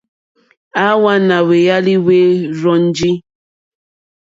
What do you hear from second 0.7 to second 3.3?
À hwànɛ́ hwɛ̀álí hwɛ́ rzɔ́njì.